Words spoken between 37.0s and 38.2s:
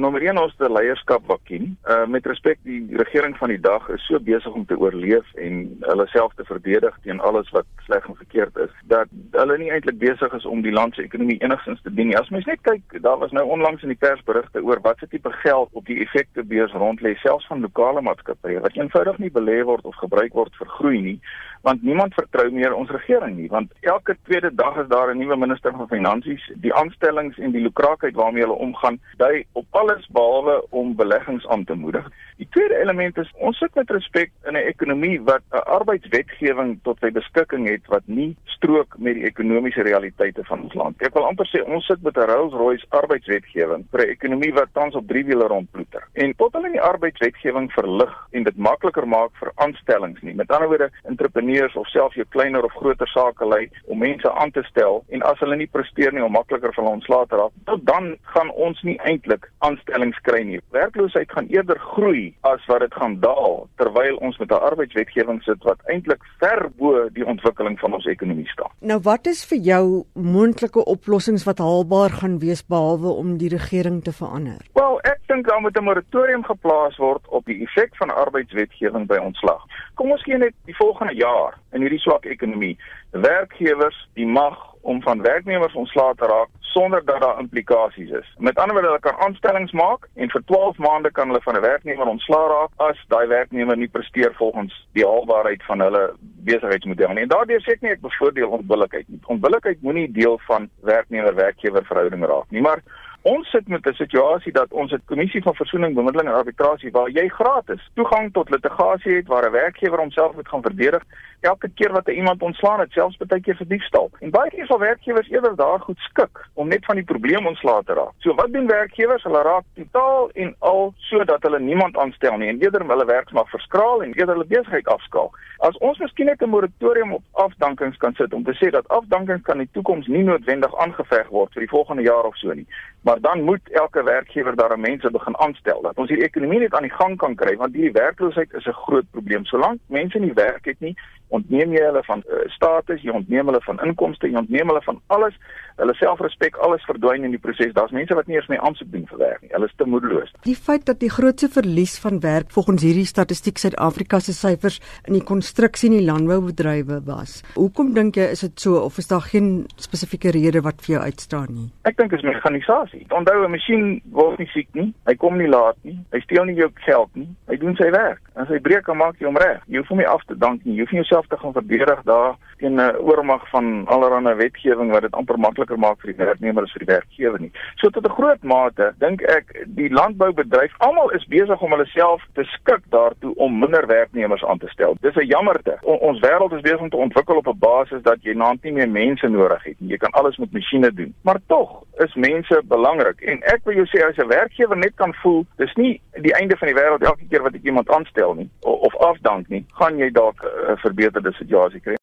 beskikking het wat